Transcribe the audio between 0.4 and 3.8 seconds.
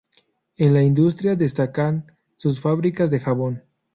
En la industria destacan sus fábricas de jabón.